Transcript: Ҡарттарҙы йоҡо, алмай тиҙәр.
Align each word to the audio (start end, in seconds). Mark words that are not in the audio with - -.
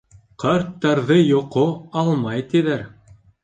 Ҡарттарҙы 0.43 1.19
йоҡо, 1.27 1.67
алмай 2.05 2.51
тиҙәр. 2.55 2.87